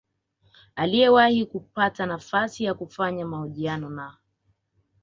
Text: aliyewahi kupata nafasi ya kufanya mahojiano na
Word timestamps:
aliyewahi 0.75 1.45
kupata 1.45 2.05
nafasi 2.05 2.63
ya 2.63 2.73
kufanya 2.73 3.25
mahojiano 3.25 3.89
na 3.89 4.17